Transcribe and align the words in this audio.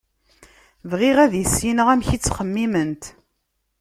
Bɣiɣ 0.89 1.17
ad 1.19 1.33
issineɣ 1.43 1.87
amek 1.93 2.09
i 2.11 2.17
ttxemmiment. 2.19 3.03